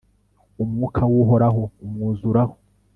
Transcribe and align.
umwuka 0.63 1.01
w'uhoraho 1.11 1.63
umwuzuraho 1.83 2.55